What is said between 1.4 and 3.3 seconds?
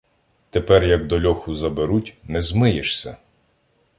заберуть, не змиєшся.